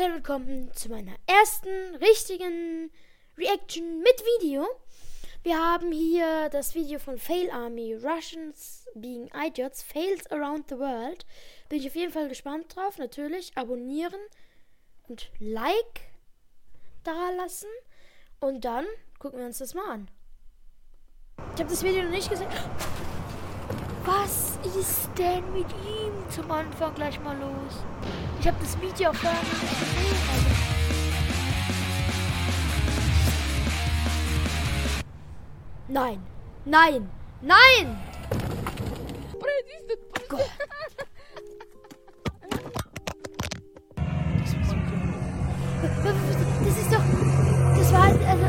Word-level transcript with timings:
und 0.00 0.14
willkommen 0.14 0.70
zu 0.74 0.90
meiner 0.90 1.16
ersten 1.26 1.96
richtigen 1.96 2.92
Reaction 3.36 3.98
mit 3.98 4.22
Video. 4.38 4.64
Wir 5.42 5.58
haben 5.58 5.90
hier 5.90 6.48
das 6.50 6.76
Video 6.76 7.00
von 7.00 7.18
Fail 7.18 7.50
Army, 7.50 7.94
Russians 7.94 8.86
Being 8.94 9.28
Idiots, 9.34 9.82
Fails 9.82 10.30
Around 10.30 10.68
the 10.68 10.78
World. 10.78 11.26
Bin 11.68 11.80
ich 11.80 11.88
auf 11.88 11.96
jeden 11.96 12.12
Fall 12.12 12.28
gespannt 12.28 12.76
drauf. 12.76 12.98
Natürlich 12.98 13.50
abonnieren 13.56 14.20
und 15.08 15.32
Like 15.40 16.12
da 17.02 17.30
lassen. 17.30 17.70
Und 18.38 18.64
dann 18.64 18.86
gucken 19.18 19.40
wir 19.40 19.46
uns 19.46 19.58
das 19.58 19.74
mal 19.74 19.90
an. 19.90 20.10
Ich 21.54 21.60
habe 21.60 21.70
das 21.70 21.82
Video 21.82 22.04
noch 22.04 22.10
nicht 22.10 22.30
gesehen. 22.30 22.50
Was 24.04 24.37
ist 24.76 25.10
denn 25.16 25.52
mit 25.52 25.66
ihm 25.84 26.12
zum 26.30 26.50
Anfang 26.50 26.94
gleich 26.94 27.20
mal 27.20 27.36
los? 27.38 27.84
Ich 28.40 28.46
habe 28.46 28.56
das 28.60 28.80
Video 28.80 29.10
auch 29.10 29.22
gar 29.22 29.32
nicht 29.32 29.60
gesehen. 29.60 30.16
Also. 30.32 30.46
Nein, 35.88 36.22
nein, 36.64 37.08
nein! 37.40 37.98
Gott. 40.28 40.40
Das 46.64 46.76
ist 46.76 46.92
doch. 46.92 47.02
Das 47.78 47.92
war. 47.92 48.04
Also. 48.04 48.46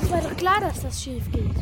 Das 0.00 0.10
war 0.10 0.20
doch 0.22 0.36
klar, 0.36 0.60
dass 0.60 0.82
das 0.82 1.02
schief 1.02 1.30
geht. 1.30 1.56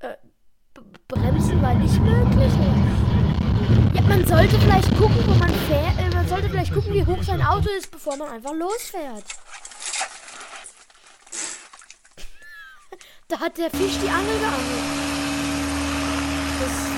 Äh, 0.00 0.16
Bremsen 1.08 1.60
war 1.60 1.67
nicht 1.78 2.00
möglich. 2.00 2.52
Ja, 3.94 4.02
man 4.02 4.26
sollte 4.26 4.58
vielleicht 4.58 4.96
gucken, 4.96 5.16
wo 5.26 5.34
man 5.34 5.50
fährt. 5.50 5.98
Äh, 5.98 6.14
man 6.14 6.28
sollte 6.28 6.48
vielleicht 6.48 6.72
gucken, 6.72 6.92
wie 6.92 7.04
hoch 7.04 7.22
sein 7.22 7.42
Auto 7.42 7.68
ist, 7.78 7.90
bevor 7.90 8.16
man 8.16 8.28
einfach 8.28 8.52
losfährt. 8.54 9.24
Da 13.28 13.40
hat 13.40 13.58
der 13.58 13.70
Fisch 13.70 13.98
die 14.02 14.08
Angel 14.08 14.38
geangelt. 14.38 14.84
Das 16.60 16.88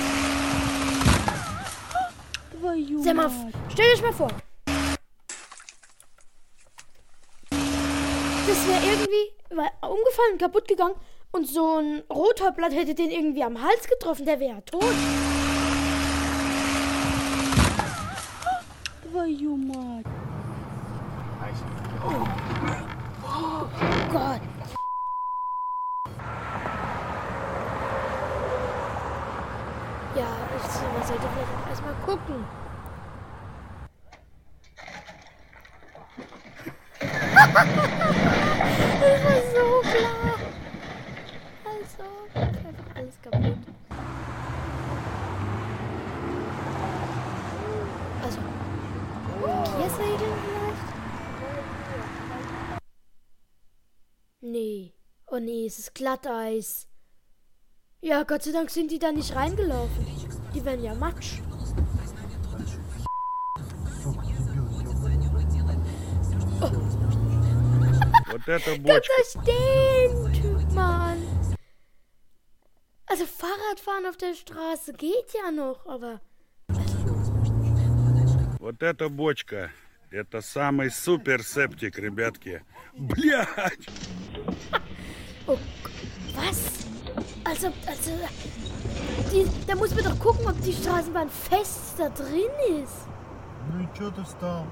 Sag 3.03 3.15
mal, 3.15 3.31
stell 3.69 3.91
dich 3.91 4.01
mal 4.01 4.13
vor. 4.13 4.29
Das 7.49 8.67
wäre 8.67 8.85
irgendwie 8.85 9.33
umgefallen, 9.81 10.37
kaputt 10.37 10.67
gegangen 10.67 10.95
und 11.31 11.47
so 11.47 11.77
ein 11.77 12.03
Rotorblatt 12.09 12.73
hätte 12.73 12.93
den 12.93 13.09
irgendwie 13.09 13.43
am 13.43 13.61
Hals 13.61 13.87
getroffen, 13.87 14.25
der 14.25 14.39
wäre 14.39 14.55
ja 14.55 14.61
tot. 14.61 14.83
Jumat. 19.25 20.05
Oh. 22.03 22.27
oh 23.23 23.67
Gott. 24.11 24.41
Ja, 30.15 30.27
ich 30.57 31.07
sollte 31.07 31.27
vielleicht 31.33 31.69
erstmal 31.69 31.93
gucken. 32.05 32.45
Ha 37.35 37.97
Oh 55.30 55.38
nee, 55.38 55.66
es 55.66 55.78
ist 55.78 55.94
Glatteis. 55.94 56.86
Ja, 58.00 58.22
Gott 58.22 58.42
sei 58.44 58.52
Dank 58.52 58.70
sind 58.70 58.90
die 58.90 58.98
da 58.98 59.10
nicht 59.10 59.34
reingelaufen. 59.34 60.06
Die 60.54 60.64
werden 60.64 60.84
ja 60.84 60.94
matsch. 60.94 61.40
Вот 68.28 68.48
это 68.48 68.70
Kannst 68.70 68.82
бочка. 68.82 69.12
da 69.16 69.42
stehen, 69.42 70.32
Typ, 70.34 70.72
Mann. 70.72 71.18
Also 73.06 73.24
Fahrradfahren 73.24 74.06
auf 74.06 74.16
der 74.16 74.34
Straße 74.34 74.92
geht 74.92 75.32
ja 75.34 75.50
noch, 75.50 75.86
aber... 75.86 76.20
Вот 78.58 78.82
эта 78.82 79.08
бочка. 79.08 79.70
Это 80.10 80.40
самый 80.40 80.90
супер 80.90 81.42
септик, 81.42 81.98
ребятки. 81.98 82.62
Блять! 82.94 83.86
Oh, 85.46 85.58
was? 86.34 86.86
Also, 87.44 87.72
also... 87.86 88.10
Die, 89.32 89.46
da 89.66 89.74
muss 89.74 89.94
man 89.94 90.04
doch 90.04 90.18
gucken, 90.18 90.46
ob 90.46 90.60
die 90.62 90.72
Straßenbahn 90.72 91.28
fest 91.30 91.94
da 91.98 92.08
drin 92.08 92.50
ist. 92.82 93.08
Ну 93.72 93.82
и 93.82 93.88
чё 93.96 94.10
ты 94.10 94.22
встал? 94.22 94.64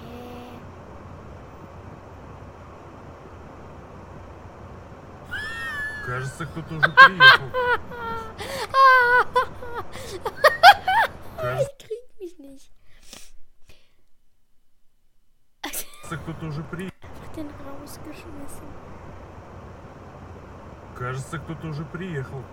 Hä? 0.00 0.58
Кажется, 6.06 6.46
кто-то 6.46 6.74
уже 6.74 6.90
приехал. 6.90 7.48
Кажется, 20.99 21.39
кто-то 21.39 21.67
уже 21.67 21.85
приехал. 21.85 22.43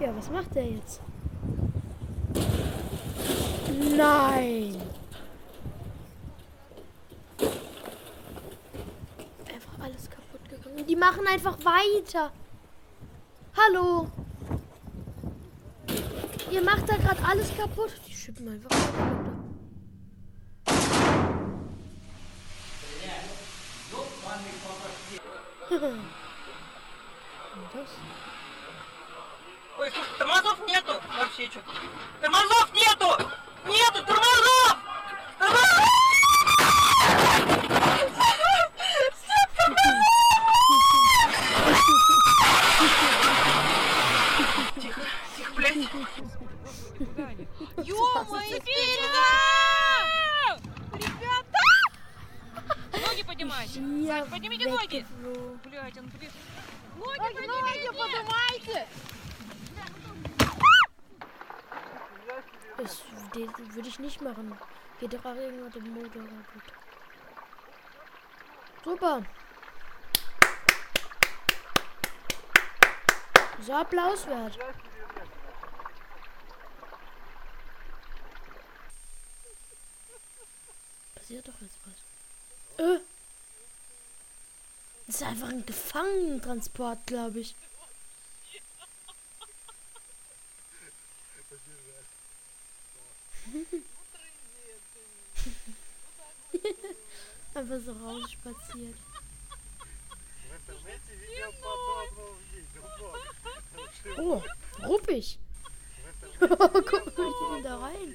Ja, 0.00 0.12
was 0.12 0.30
macht 0.30 0.56
er 0.56 0.64
jetzt? 0.64 1.00
Nein! 3.96 4.81
machen 11.21 11.25
einfach 11.27 11.57
weiter. 11.63 12.31
Hallo? 13.55 14.11
Ihr 16.51 16.61
macht 16.61 16.89
da 16.89 16.97
gerade 16.97 17.23
alles 17.25 17.55
kaputt. 17.55 17.93
Die 18.07 18.13
schippen 18.13 18.49
einfach 18.49 18.69
weiter 18.69 19.11
runter. 19.11 19.37
Und 25.69 25.79
das? 27.73 27.89
Ой, 29.79 29.91
слушай, 29.91 30.17
тормозов 30.17 30.67
нету 30.67 30.93
вообще 31.17 31.49
что 31.49 31.59
Тормозов 32.21 32.73
нету! 32.73 33.09
Нету 33.65 34.05
тормозов! 34.05 34.05
Тормозов! 34.05 34.30
Ё-моё, 47.77 48.59
Ребята! 50.93 51.63
Ноги 53.07 53.23
поднимайте. 53.23 53.79
Я 53.79 54.25
поднимите 54.25 54.69
ноги. 54.69 55.05
weggeflogen. 55.05 55.59
Блядь, 55.63 55.97
он, 55.97 56.07
блин. 56.09 56.31
Ноги 56.97 57.17
поднимите! 57.17 57.91
поднимайте! 57.93 58.87
Das, 62.77 63.03
das 63.33 63.75
würde 63.75 63.89
ich 63.89 63.99
nicht 63.99 64.21
machen. 64.21 64.55
Geht 64.99 65.13
doch 65.13 65.25
auch 65.25 65.35
irgendwo 65.35 65.69
der 65.69 65.81
Motor 65.81 66.23
kaputt. 66.23 66.63
Super. 68.83 69.23
So 73.61 73.73
Applaus 73.73 74.27
wert. 74.27 74.57
Passiert 81.32 81.48
doch 81.48 81.62
jetzt 81.62 81.78
was. 81.86 81.94
Äh. 82.84 83.00
Das 85.06 85.16
ist 85.16 85.22
einfach 85.22 85.48
ein 85.48 85.64
Gefangenentransport, 85.64 87.06
glaube 87.06 87.40
ich. 87.40 87.54
einfach 97.54 97.80
so 97.80 97.92
rausspaziert. 97.92 98.98
Oh, 104.18 104.42
ruppig. 104.82 105.38
Guck 106.40 106.58
mal, 107.16 107.56
die 107.56 107.62
da 107.62 107.78
rein. 107.78 108.14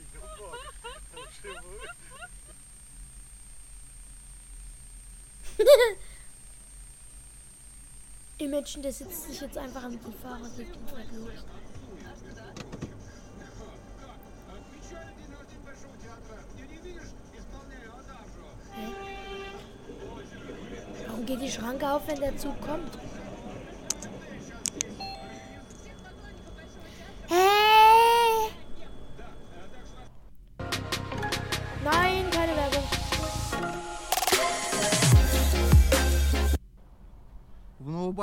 Imagine, 8.38 8.84
der 8.84 8.94
sitzt 8.94 9.24
sich 9.24 9.42
jetzt 9.42 9.58
einfach 9.58 9.84
an 9.84 9.92
den 9.92 10.14
Fahrersitz 10.14 10.76
und 10.76 10.90
fährt 10.90 11.12
los. 11.14 11.32
Hä? 18.76 18.88
Warum 21.08 21.26
geht 21.26 21.42
die 21.42 21.50
Schranke 21.50 21.90
auf, 21.90 22.08
wenn 22.08 22.20
der 22.20 22.38
Zug 22.38 22.62
kommt? 22.62 22.92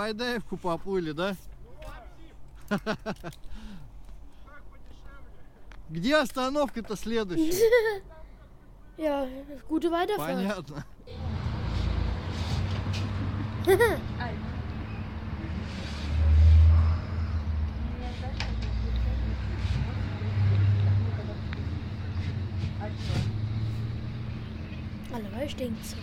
В 0.05 0.07
Новобайдаевку 0.07 0.59
поплыли, 0.59 1.13
да? 1.13 1.35
Где 5.89 6.17
остановка-то 6.17 6.95
следующая? 6.95 8.03
Ja, 8.99 9.27
gute 9.67 9.89
Weiterfahrt. 9.89 10.19
Понятно. 10.19 10.85
Allerweil 25.15 25.49
stinkt's. 25.49 25.95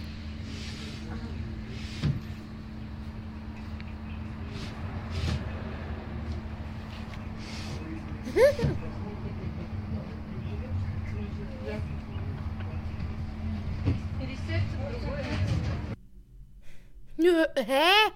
Nö, 17.18 17.46
hä? 17.56 18.12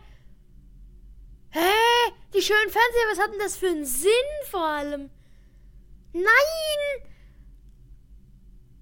Hä? 1.50 1.73
Die 2.32 2.43
schönen 2.43 2.70
Fernseher, 2.70 3.08
was 3.11 3.19
hat 3.19 3.32
denn 3.32 3.41
das 3.41 3.56
für 3.56 3.69
einen 3.69 3.85
Sinn 3.85 4.31
vor 4.50 4.67
allem? 4.67 5.11
Nein! 6.12 6.81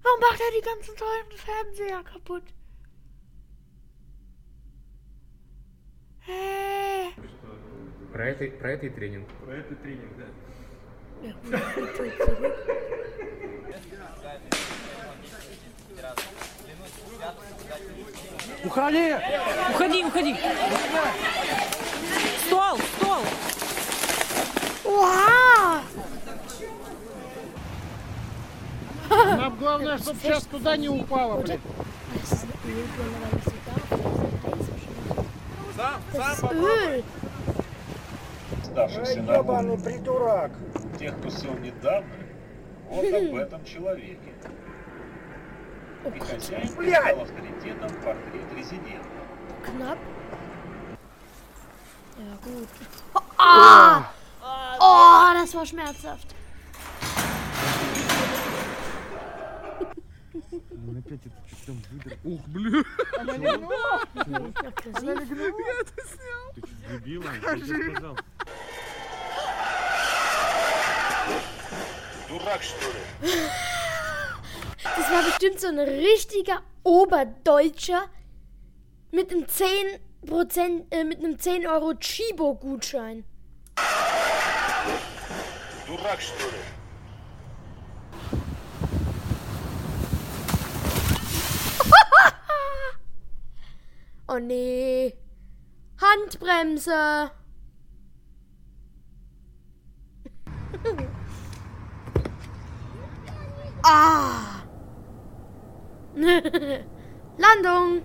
Warum 0.02 0.20
macht 0.20 0.40
er 0.40 0.52
die 0.58 0.64
ganzen 0.64 0.96
tollen 0.96 1.30
Fernseher 1.36 2.02
kaputt? 2.04 2.42
Hä? 6.26 7.12
Про 8.12 8.30
это, 8.30 8.50
про 8.58 8.72
это 8.72 8.86
и 8.86 8.90
тренинг. 8.90 9.28
Ja, 9.46 9.56
gut, 9.62 9.68
gut, 9.68 9.82
zurück. 9.82 10.34
Уходи, 18.65 20.03
уходи. 20.03 20.35
Стол, 22.45 22.77
стол. 22.77 23.23
Oha! 24.85 25.81
Нам 29.09 29.55
главное, 29.57 29.97
чтобы 29.97 30.19
сейчас 30.21 30.43
туда 30.45 30.75
не 30.75 30.89
упало, 30.89 31.41
блин. 31.41 31.61
Das 32.13 32.31
ist 32.33 32.43
ein 32.43 32.49
Ölbrenner, 32.65 33.17
weil 33.21 33.31
das 40.51 40.82
тех, 40.97 41.17
кто 41.17 41.29
сел 41.29 41.53
недавно, 41.59 42.09
вот 42.89 43.05
об 43.05 43.35
этом 43.35 43.65
человеке. 43.65 44.33
И 46.13 46.19
хозяин 46.19 46.67
стал 46.67 47.21
авторитетом 47.21 47.89
портрет 48.03 48.53
резидента. 48.55 49.07
Кнап? 49.65 49.97
Ja 52.17 54.13
das 55.43 55.53
war 55.55 55.65
schmerzhaft. 55.65 56.27
Он 60.33 60.97
опять 60.97 61.19
этот 61.25 61.33
чуть 61.65 61.87
выдрал. 61.91 62.17
Ух, 62.23 62.41
блин. 62.47 62.85
Она 63.19 63.33
легнула. 63.37 64.01
Она 64.15 64.39
легнула. 65.13 65.53
Я 65.63 65.81
это 65.81 66.01
снял. 66.07 66.53
Ты 66.55 66.61
чуть 66.61 67.03
дебила, 67.03 67.29
я 67.41 67.55
тебе 67.59 67.95
сказал. 67.95 68.17
Das 74.83 75.11
war 75.11 75.23
bestimmt 75.23 75.59
so 75.59 75.67
ein 75.67 75.79
richtiger 75.79 76.61
Oberdeutscher 76.83 78.05
mit 79.11 79.31
einem 79.31 79.47
10 79.47 79.67
Prozent, 80.25 80.93
äh, 80.93 81.03
mit 81.03 81.19
einem 81.19 81.37
10 81.39 81.67
Euro 81.67 81.93
Chibo-Gutschein. 81.93 83.23
oh 94.27 94.39
nee. 94.39 95.15
Handbremse. 96.01 97.31
Ah. 103.83 104.63
Landung. 107.37 108.01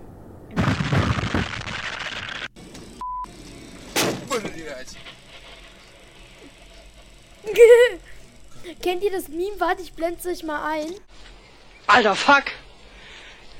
Kennt 8.83 9.03
ihr 9.03 9.11
das 9.11 9.29
Meme? 9.29 9.59
Warte, 9.59 9.83
ich 9.83 9.93
blende 9.93 10.19
es 10.21 10.27
euch 10.27 10.43
mal 10.45 10.63
ein. 10.73 10.95
Alter, 11.87 12.15
fuck. 12.15 12.45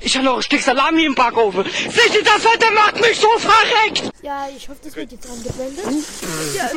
Ich 0.01 0.15
habe 0.15 0.25
noch 0.25 0.37
ein 0.37 0.43
Stück 0.43 0.61
Salami 0.61 1.05
im 1.05 1.15
Backofen. 1.15 1.65
Seht 1.65 2.15
ihr, 2.15 2.23
das 2.23 2.43
Wetter 2.43 2.71
macht 2.71 3.01
mich 3.01 3.19
so 3.19 3.27
verreckt. 3.37 4.11
Ja, 4.21 4.47
ich 4.55 4.69
hoffe, 4.69 4.79
das 4.83 4.95
wird 4.95 5.11
jetzt 5.11 5.29
angeblendet. 5.29 5.85
Ja. 6.55 6.69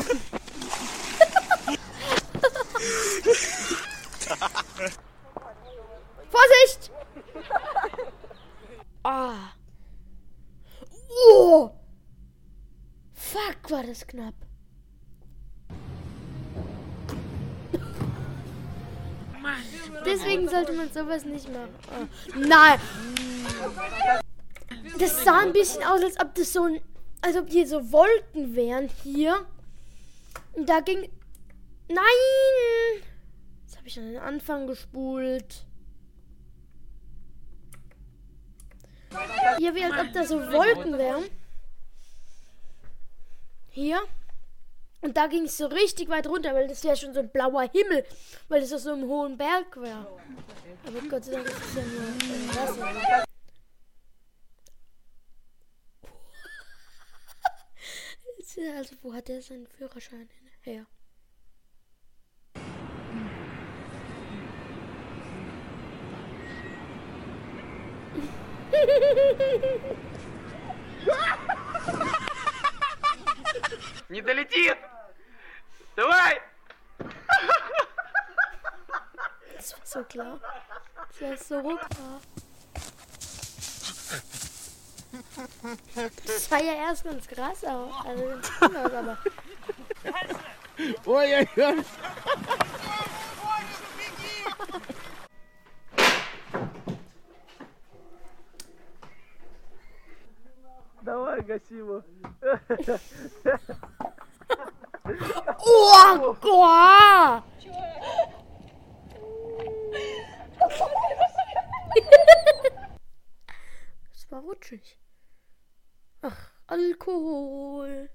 Vorsicht! 6.33 6.91
Ah. 9.05 9.55
Oh! 11.11 11.71
Fuck, 13.15 13.69
war 13.69 13.83
das 13.83 14.07
knapp. 14.07 14.35
Deswegen 20.05 20.49
sollte 20.49 20.73
man 20.73 20.93
sowas 20.93 21.25
nicht 21.25 21.49
machen. 21.53 21.75
Oh. 21.91 22.39
Nein! 22.39 22.79
Das 24.99 25.25
sah 25.25 25.41
ein 25.41 25.53
bisschen 25.53 25.83
aus, 25.83 26.03
als 26.03 26.21
ob 26.21 26.35
das 26.35 26.53
so 26.53 26.65
ein. 26.65 26.81
Als 27.21 27.37
ob 27.37 27.49
hier 27.49 27.67
so 27.67 27.93
Wolken 27.93 28.55
wären 28.55 28.89
hier. 29.03 29.47
Und 30.53 30.69
da 30.69 30.81
ging. 30.81 31.09
Nein! 31.89 33.03
Jetzt 33.65 33.77
habe 33.79 33.89
ich 33.89 33.99
an 33.99 34.07
den 34.13 34.21
Anfang 34.21 34.67
gespult. 34.67 35.67
Hier 39.59 39.75
wie 39.75 39.85
als 39.85 39.99
ob 39.99 40.13
da 40.13 40.25
so 40.25 40.41
Wolken 40.53 40.99
wären. 40.99 41.25
Hier. 43.71 44.01
Und 45.01 45.17
da 45.17 45.27
ging 45.27 45.45
es 45.45 45.57
so 45.57 45.67
richtig 45.67 46.09
weit 46.09 46.29
runter, 46.29 46.55
weil 46.55 46.69
das 46.69 46.85
wäre 46.85 46.97
schon 46.97 47.13
so 47.13 47.21
ein 47.21 47.29
blauer 47.29 47.69
Himmel, 47.73 48.05
weil 48.49 48.61
das 48.61 48.73
auf 48.73 48.81
so 48.81 48.93
einem 48.93 49.09
hohen 49.09 49.37
Berg 49.37 49.77
wäre. 49.81 50.07
Aber 50.87 51.01
Gott 51.09 51.25
sei 51.25 51.33
Dank 51.33 51.47
ist 51.47 51.57
es 51.57 51.75
ja 51.75 51.83
nur 51.83 52.03
äh, 52.03 52.49
Wasser. 52.57 53.25
Also, 58.77 58.95
wo 59.01 59.15
hat 59.15 59.29
der 59.29 59.41
seinen 59.41 59.67
Führerschein 59.67 60.29
her? 60.61 60.85
Не 74.09 74.21
долетит! 74.21 74.77
Давай! 75.97 76.41
Das 79.57 79.73
war 79.73 79.81
so 79.85 80.05
klar. 80.05 80.41
Das 81.19 81.51
war 81.51 81.63
so 81.63 81.77
klar. 81.77 82.21
Das 86.27 86.49
sah 86.49 86.59
ja 86.59 86.73
erst 86.75 87.05
ganz 87.05 87.27
krass 87.29 87.65
aus. 87.65 87.93
Also, 88.05 88.25
ganz 88.27 88.51
aus, 88.61 88.93
aber. 88.93 89.19
Ой-ой-ой. 91.07 91.85
gasivo. 101.43 102.03
Oh 105.59 106.37
Gott! 106.41 107.45
Es 114.15 114.31
war 114.31 114.41
rutschig. 114.41 114.99
Ach, 116.23 116.51
Alkohol. 116.67 118.11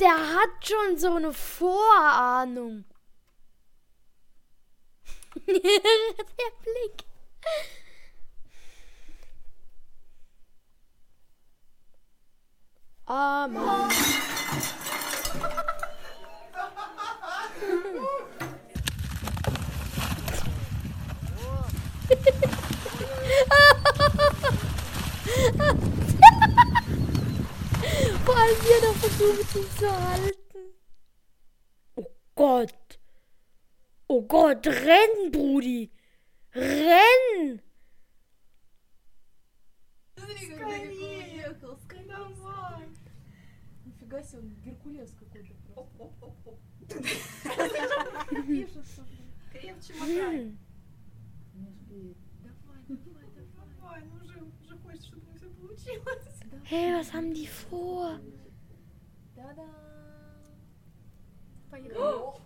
Der 0.00 0.08
hat 0.08 0.66
schon 0.66 0.98
so 0.98 1.14
eine 1.14 1.32
Vorahnung. 1.32 2.84
Der 5.46 5.52
Blick. 6.62 7.09
Amen. 13.06 13.90
Er 28.70 28.86
noch 28.86 28.94
versucht, 28.94 29.78
zu 29.78 29.90
halten. 29.90 30.74
Oh 31.96 32.06
Gott. 32.34 32.98
Oh 34.06 34.22
Gott, 34.22 34.66
renn, 34.66 35.32
Brudi. 35.32 35.90
Renn. 36.53 37.61
Нифига 43.85 44.23
себе, 44.23 44.39
он 44.39 44.49
Геркулес 44.63 45.11
какой-то 45.19 45.53
просто. 45.97 46.57
Крепче 49.51 49.93
Hm. 51.55 52.15
Давай, 53.79 54.01
ну 54.03 54.15
уже, 54.23 54.37
уже 54.61 54.77
хочется, 54.79 55.07
чтобы 55.07 55.27
у 55.27 55.31
них 55.31 55.79
все 55.79 55.99
получилось. 55.99 56.41
Hey, 56.69 56.93
was 56.93 57.13
haben 57.13 57.33
die 57.33 57.47
vor? 57.69 58.19
Да-да. 59.35 59.69
Поехали. 61.71 62.45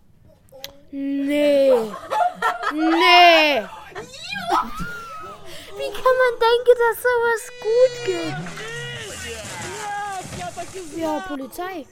Nee. 0.92 1.92
Nee. 2.72 3.68
Wie 5.77 5.91
kann 5.93 6.17
man 6.23 6.33
denken, 6.41 6.75
dass 6.83 6.97
sowas 7.03 7.43
gut 7.61 7.95
geht? 8.05 8.39
Ja, 10.97 11.21
Polizei. 11.29 11.87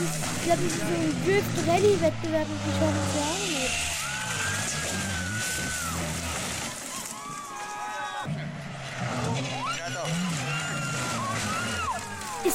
Ich 0.00 0.44
glaube, 0.44 0.62
das 0.62 0.72
ist 0.72 0.78
so 0.78 0.84
ein 0.86 1.12
Drift-Rally-Wettbewerb, 1.24 2.48
muss 2.48 2.64
ich 2.66 2.74
schon 2.78 2.94
sagen. 3.14 3.47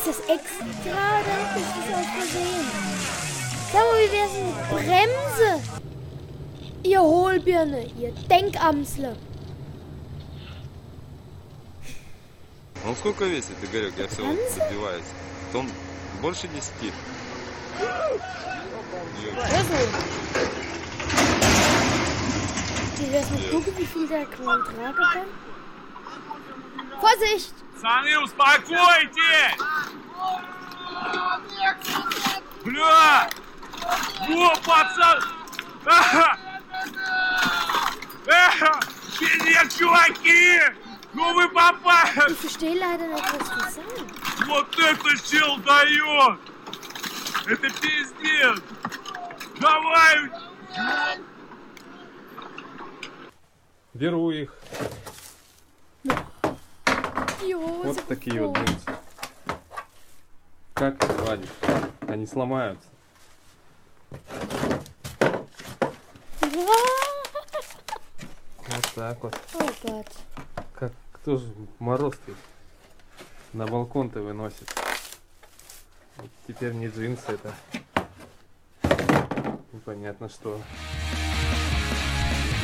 Ist 0.02 0.06
das 0.06 0.18
extra 0.20 0.66
oder 1.20 1.36
ist 1.56 1.72
das 1.76 1.86
aus 1.98 2.06
Versehen? 2.16 2.66
Sag 3.72 3.82
mal, 3.82 3.98
wie 4.02 4.12
wär's 4.12 4.32
mit 4.32 4.86
Bremse? 4.86 5.50
Ihr 6.82 7.00
Hohlbirne, 7.00 7.86
ihr 7.98 8.12
Denkamsler. 8.28 9.16
Он 12.86 12.96
сколько 12.96 13.24
весит, 13.24 13.56
Игорек? 13.62 13.94
Я 13.98 14.08
все 14.08 14.22
Ганза? 14.22 14.54
забиваюсь. 14.54 15.04
Он 15.54 15.70
больше 16.22 16.48
10. 16.80 16.92
Wie 22.98 23.12
wär's 23.12 23.30
mit 23.30 23.50
gucken, 23.50 23.72
wie 23.76 23.86
viel 23.86 24.08
der 24.08 24.26
Kran 24.26 24.62
tragen 24.64 24.96
kann? 25.12 25.26
Vorsicht! 27.00 27.54
Пацаны, 27.74 28.18
успокойтесь! 28.24 29.71
Бля! 32.63 33.29
Во, 34.29 34.53
пацан! 34.65 35.23
Ага! 35.85 36.37
Ага! 38.27 38.79
Привет, 39.19 39.75
чуваки! 39.77 40.59
Ну 41.13 41.33
вы 41.33 41.49
попали! 41.49 42.31
Ich 42.31 42.39
verstehe 42.39 42.73
leider 42.75 43.07
nicht, 43.07 43.33
was 43.33 43.49
die 43.49 43.71
sagen. 43.71 44.07
Вот 44.47 44.79
это 44.79 45.29
чел 45.29 45.57
дает! 45.57 46.39
Это 47.45 47.69
пиздец! 47.81 48.61
Давай! 49.59 50.31
Беру 53.93 54.31
их. 54.31 54.55
Вот 57.43 58.07
такие 58.07 58.41
вот 58.41 58.57
джинсы. 58.57 59.02
Как 60.83 61.01
их 61.01 61.19
вадишь? 61.21 61.49
Они 62.09 62.27
сломаются. 62.27 62.89
Вот 68.67 68.85
так 68.93 69.23
вот. 69.23 69.33
Oh. 69.53 70.05
Как 70.73 70.91
кто 71.13 71.37
же 71.37 71.53
мороз-то 71.79 72.33
на 73.53 73.65
балкон-то 73.65 74.19
выносит? 74.19 74.67
Вот 76.17 76.29
теперь 76.49 76.73
не 76.73 76.87
джинсы 76.87 77.31
это. 77.31 77.53
Непонятно 79.71 80.27
что. 80.27 80.59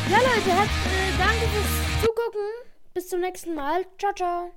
Ja, 0.10 0.18
Leute, 0.18 0.58
hat, 0.58 0.68
äh, 0.68 1.18
danke 1.18 1.48
fürs 1.48 2.02
Zugucken. 2.02 2.50
Bis 2.94 3.08
zum 3.08 3.22
nächsten 3.22 3.56
Mal. 3.56 3.86
Ciao, 3.98 4.12
ciao. 4.14 4.48